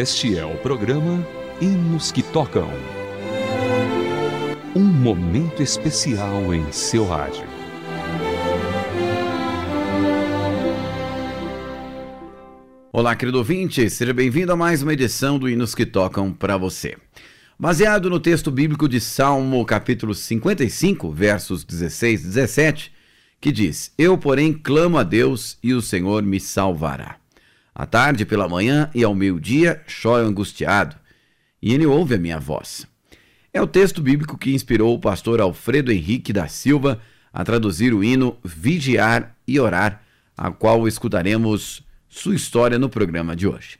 [0.00, 1.22] Este é o programa
[1.60, 2.70] Hinos que Tocam.
[4.74, 7.44] Um momento especial em seu rádio.
[12.90, 16.96] Olá, querido ouvinte, seja bem-vindo a mais uma edição do Hinos que Tocam para você.
[17.58, 22.92] Baseado no texto bíblico de Salmo, capítulo 55, versos 16 e 17,
[23.38, 27.19] que diz: Eu, porém, clamo a Deus e o Senhor me salvará.
[27.80, 30.96] À tarde, pela manhã e ao meio-dia, choro angustiado,
[31.62, 32.86] e ele ouve a minha voz.
[33.54, 37.00] É o texto bíblico que inspirou o pastor Alfredo Henrique da Silva
[37.32, 40.02] a traduzir o hino Vigiar e Orar,
[40.36, 43.78] a qual escutaremos sua história no programa de hoje.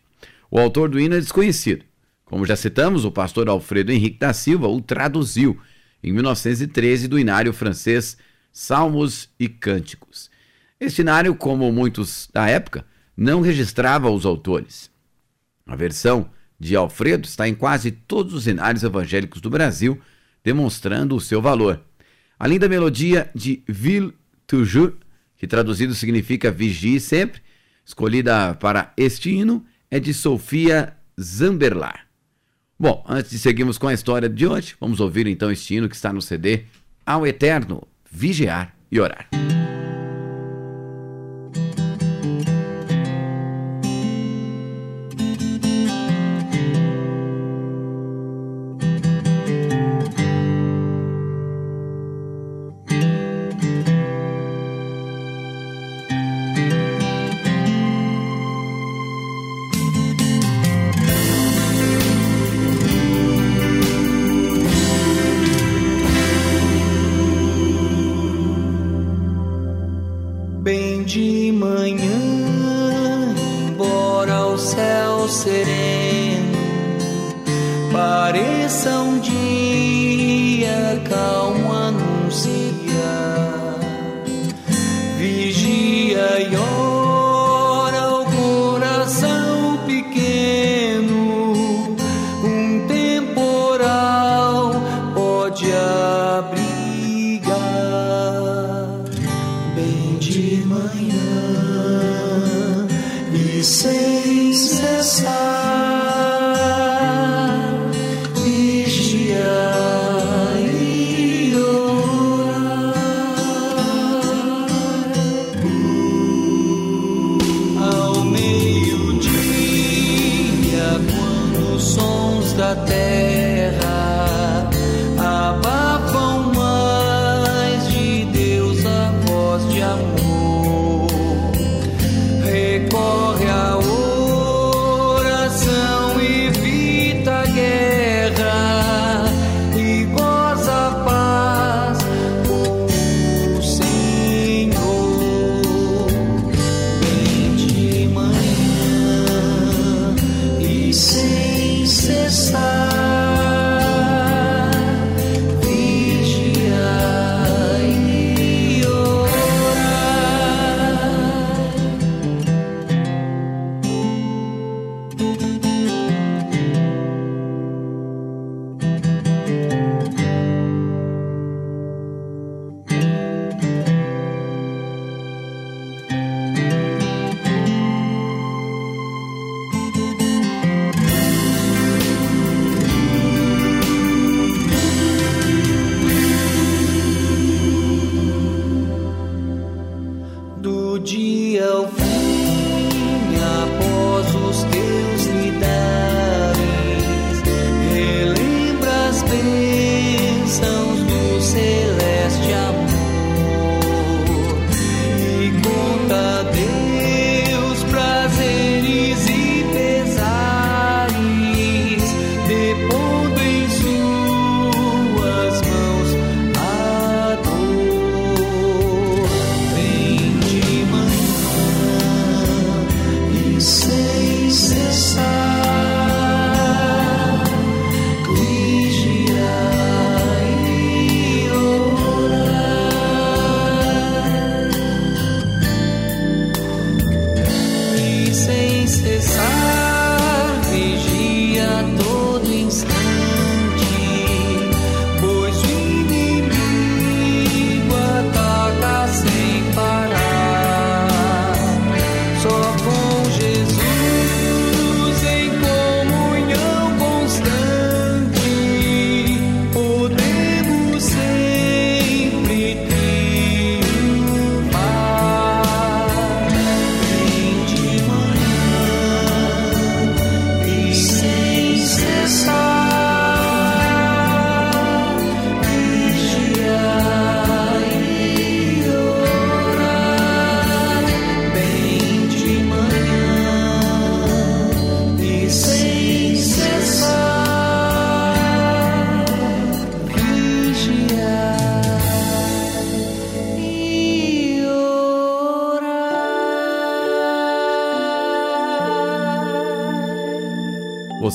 [0.51, 1.85] O autor do hino é desconhecido.
[2.25, 5.61] Como já citamos, o pastor Alfredo Henrique da Silva o traduziu
[6.03, 8.17] em 1913 do inário francês
[8.51, 10.30] Salmos e Cânticos.
[10.80, 12.87] Este inário, como muitos da época,
[13.21, 14.90] não registrava os autores.
[15.66, 20.01] A versão de Alfredo está em quase todos os inários evangélicos do Brasil,
[20.43, 21.82] demonstrando o seu valor.
[22.38, 24.15] Além da melodia de Ville
[24.46, 24.95] toujours,
[25.37, 27.43] que traduzido significa vigie sempre,
[27.85, 32.07] escolhida para este hino, é de Sofia Zamberlar.
[32.79, 35.96] Bom, antes de seguirmos com a história de hoje, vamos ouvir então este hino que
[35.96, 36.65] está no CD
[37.05, 39.29] Ao Eterno, Vigiar e Orar.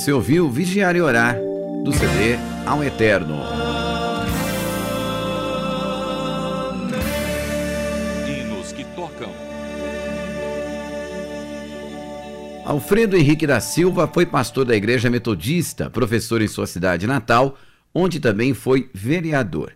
[0.06, 1.36] Você ouviu Vigiar e Orar,
[1.84, 3.40] do CD Ao Eterno.
[8.28, 9.32] Hinos que tocam.
[12.64, 17.58] Alfredo Henrique da Silva foi pastor da Igreja Metodista, professor em sua cidade natal,
[17.92, 19.72] onde também foi vereador.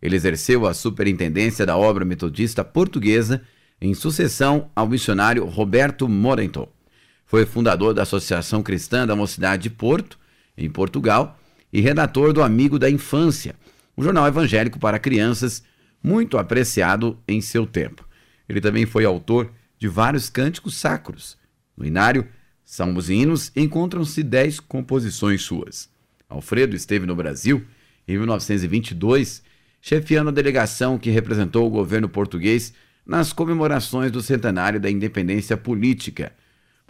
[0.00, 3.42] Ele exerceu a superintendência da obra metodista portuguesa
[3.78, 6.73] em sucessão ao missionário Roberto Morenton.
[7.34, 10.16] Foi fundador da Associação Cristã da Mocidade de Porto,
[10.56, 11.36] em Portugal,
[11.72, 13.56] e redator do Amigo da Infância,
[13.98, 15.64] um jornal evangélico para crianças
[16.00, 18.08] muito apreciado em seu tempo.
[18.48, 19.50] Ele também foi autor
[19.80, 21.36] de vários cânticos sacros.
[21.76, 22.28] No Inário,
[22.64, 25.88] Salmos e Hinos encontram-se dez composições suas.
[26.28, 27.64] Alfredo esteve no Brasil
[28.06, 29.42] em 1922
[29.80, 32.72] chefiando a delegação que representou o governo português
[33.04, 36.32] nas comemorações do centenário da independência política.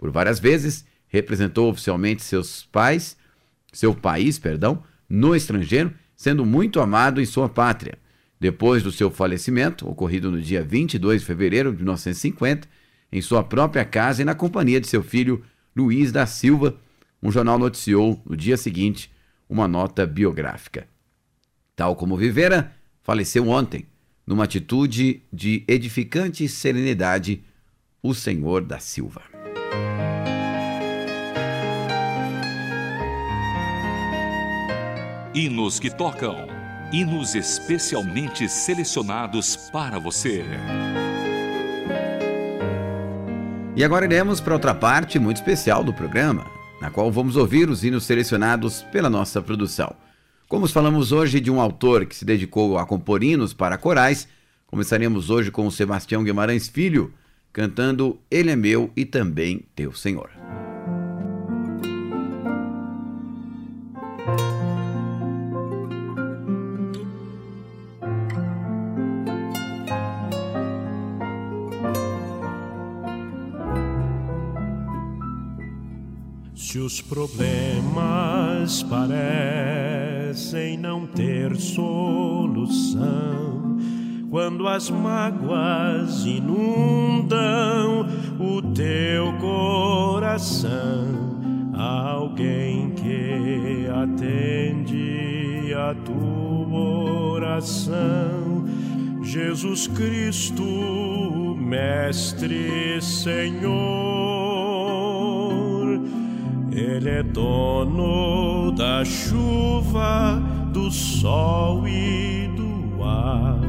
[0.05, 3.17] Por várias vezes, representou oficialmente seus pais,
[3.73, 7.97] seu país, perdão, no estrangeiro, sendo muito amado em sua pátria.
[8.39, 12.67] Depois do seu falecimento, ocorrido no dia 22 de fevereiro de 1950,
[13.11, 15.43] em sua própria casa e na companhia de seu filho
[15.75, 16.79] Luiz da Silva,
[17.19, 19.11] um jornal noticiou no dia seguinte
[19.49, 20.87] uma nota biográfica.
[21.75, 23.87] Tal como vivera, faleceu ontem,
[24.23, 27.43] numa atitude de edificante serenidade,
[28.03, 29.34] o Senhor da Silva.
[35.35, 36.47] Hinos que tocam.
[36.93, 40.45] Hinos especialmente selecionados para você.
[43.75, 46.47] E agora iremos para outra parte muito especial do programa,
[46.79, 49.93] na qual vamos ouvir os hinos selecionados pela nossa produção.
[50.47, 54.29] Como falamos hoje de um autor que se dedicou a compor hinos para corais,
[54.65, 57.13] começaremos hoje com o Sebastião Guimarães Filho,
[57.51, 60.29] cantando Ele é meu e também teu Senhor.
[76.75, 82.99] Se os problemas parecem não ter solução,
[84.29, 88.05] quando as mágoas inundam
[88.37, 91.39] o teu coração,
[91.73, 98.65] há alguém que atende a tua oração.
[99.23, 100.65] Jesus Cristo,
[101.57, 104.24] Mestre, Senhor.
[106.75, 113.61] Ele é dono da chuva, do sol e do ar.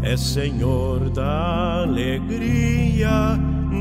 [0.00, 3.36] É Senhor da alegria,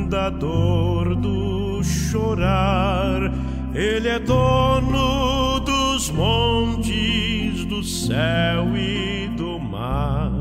[0.10, 3.32] da dor, do chorar.
[3.76, 10.32] Ele é dono dos montes, do céu e do mar.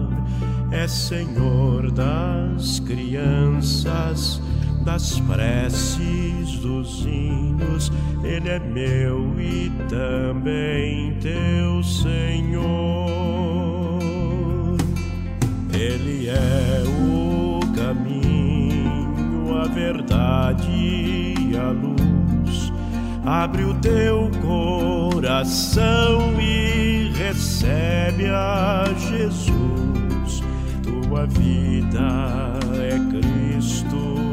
[0.72, 4.40] É Senhor das crianças
[4.84, 7.90] das preces, dos hinos,
[8.22, 12.64] Ele é meu e também teu Senhor.
[15.72, 22.72] Ele é o caminho, a verdade e a luz.
[23.24, 30.42] Abre o teu coração e recebe a Jesus.
[30.82, 34.23] Tua vida é Cristo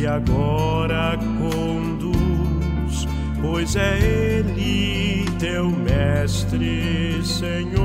[0.00, 3.06] que agora conduz,
[3.38, 7.76] pois é Ele teu Mestre, Senhor.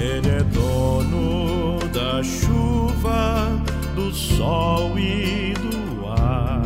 [0.00, 3.50] Ele é dono da chuva,
[3.94, 6.62] do sol e do ar,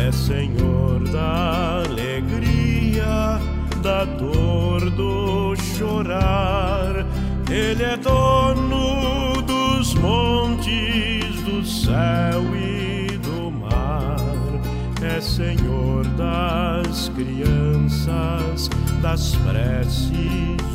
[0.00, 3.40] é Senhor da alegria,
[3.82, 7.04] da dor, do chorar.
[7.50, 8.67] Ele é dono
[11.98, 14.16] céu e do mar,
[15.02, 18.70] é Senhor das crianças,
[19.02, 20.12] das preces,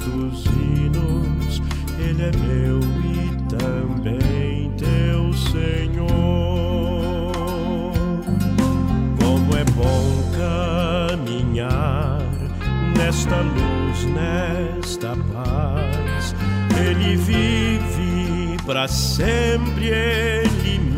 [0.03, 1.61] dos hinos,
[1.97, 6.11] Ele é meu e também teu Senhor.
[9.21, 10.23] Como é bom
[11.07, 12.19] caminhar
[12.97, 16.35] nesta luz, nesta paz,
[16.77, 20.92] Ele vive para sempre, Ele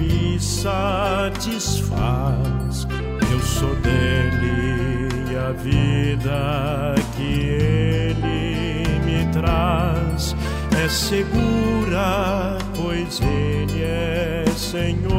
[0.62, 2.88] satisfaz.
[3.32, 10.36] Eu sou dele e a vida que Ele me traz
[10.84, 15.14] é segura, pois Ele é Senhor.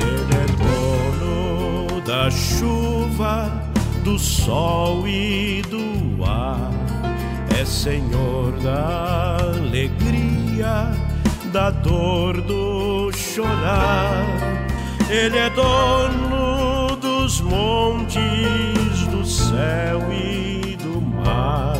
[0.00, 0.46] Ele é
[2.30, 3.50] chuva,
[4.02, 6.70] do sol e do ar.
[7.58, 10.92] É Senhor da alegria,
[11.54, 14.26] da dor, do chorar.
[15.08, 18.18] Ele é dono dos montes,
[19.12, 21.78] do céu e do mar.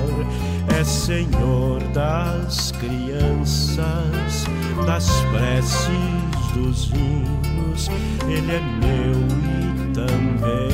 [0.79, 4.47] É Senhor das crianças,
[4.87, 7.91] das preces, dos hinos.
[8.29, 10.71] Ele é meu e também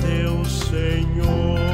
[0.00, 1.69] teu Senhor.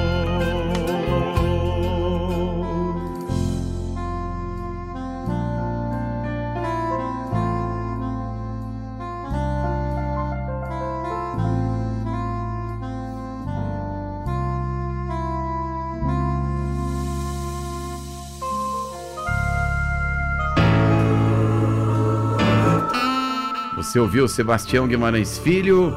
[23.97, 25.91] Você ouviu Sebastião Guimarães Filho?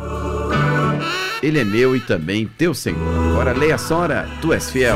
[1.44, 2.98] Ele é meu e também teu Senhor.
[3.32, 4.96] Agora leia a Sora, tu és fiel.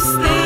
[0.00, 0.39] Com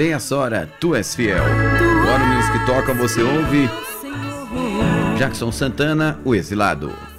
[0.00, 1.44] nessa hora, Tu és fiel.
[1.44, 3.68] Agora nos que tocam você ouve
[5.18, 7.09] Jackson Santana, O Exilado.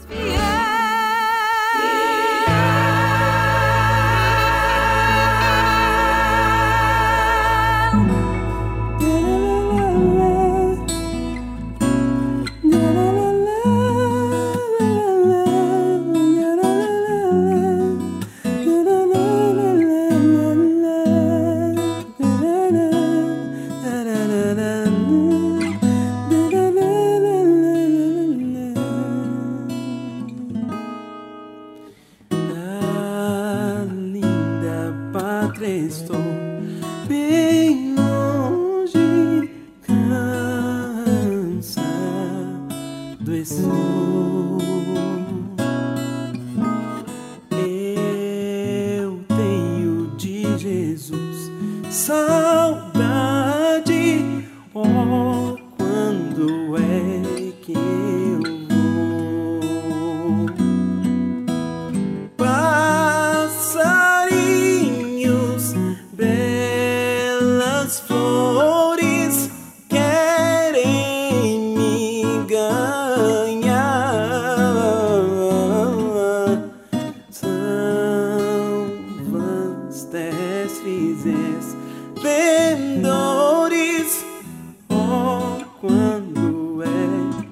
[37.11, 39.49] bem longe
[39.85, 41.81] cansa
[43.19, 43.90] do espírito.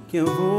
[0.10, 0.59] que eu vou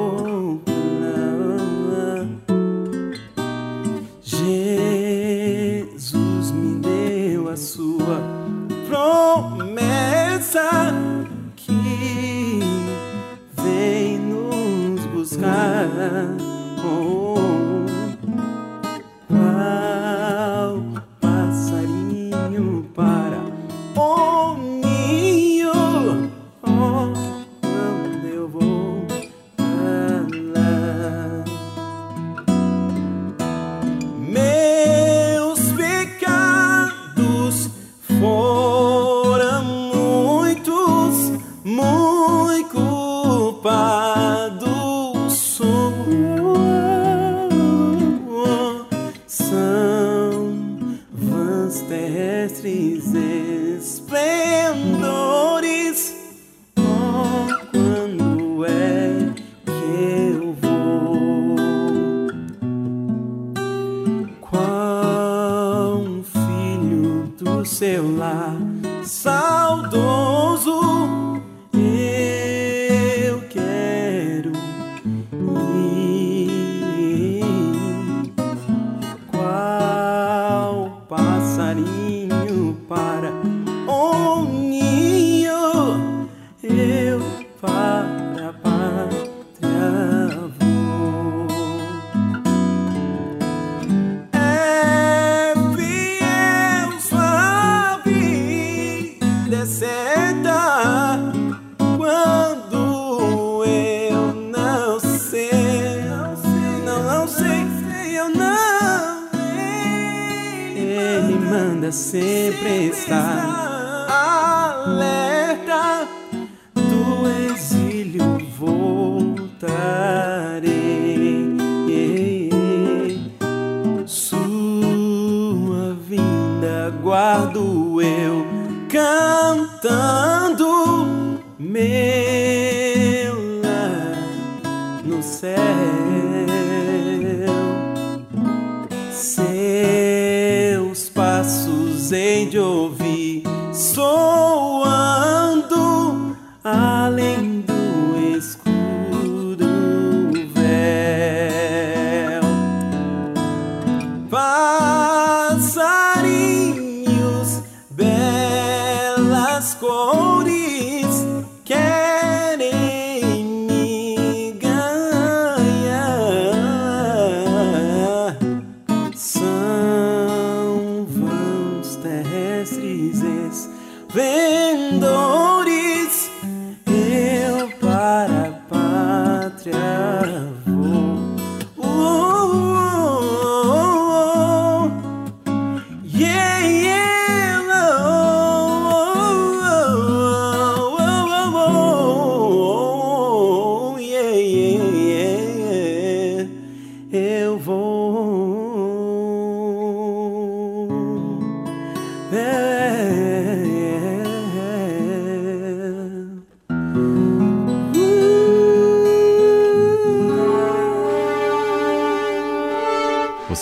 [111.92, 115.30] sempre, sempre estar alegre.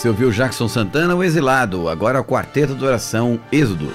[0.09, 3.93] Você ouviu Jackson Santana, o Exilado, agora o Quarteto de Oração Êxodos.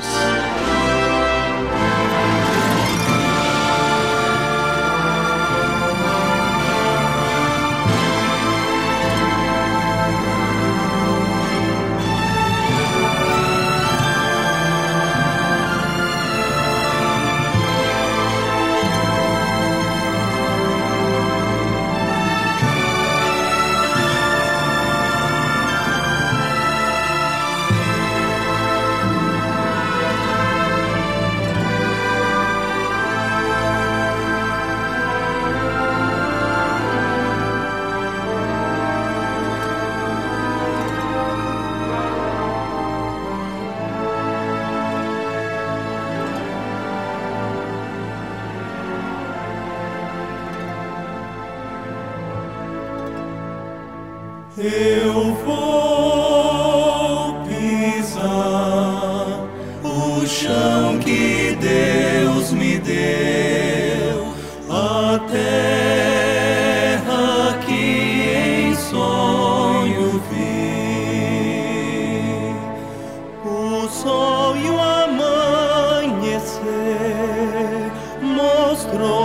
[78.96, 79.23] cross.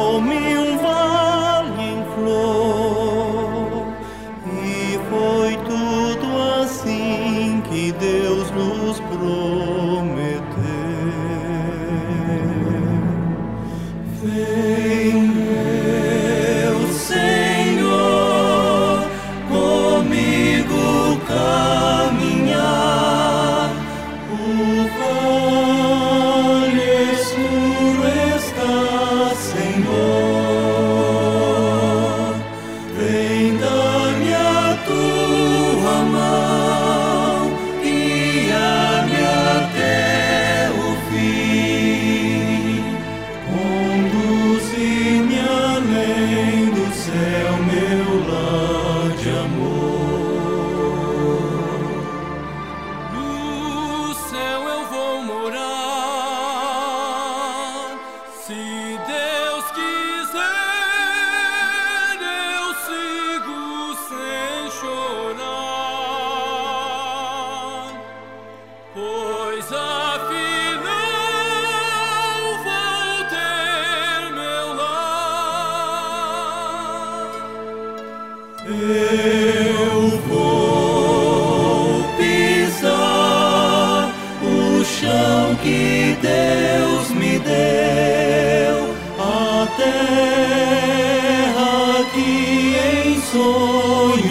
[93.31, 93.39] 所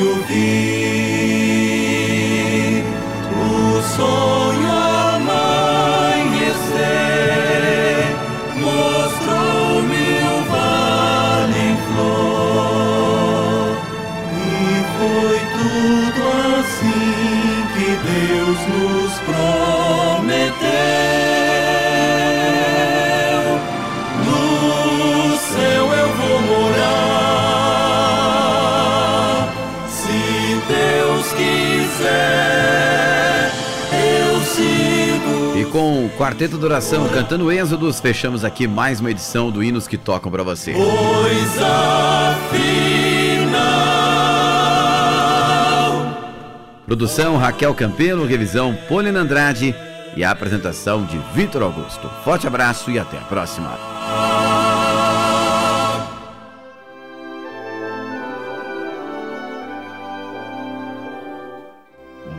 [0.01, 0.68] 有的
[35.57, 39.89] E com o Quarteto de Oração cantando Êxodos, fechamos aqui mais uma edição do Hinos
[39.89, 40.73] que Tocam para você.
[40.73, 42.89] Pois afinal.
[46.87, 49.75] Produção Raquel Campelo, revisão Polina Andrade
[50.17, 52.09] e a apresentação de Vitor Augusto.
[52.25, 54.68] Forte abraço e até a próxima.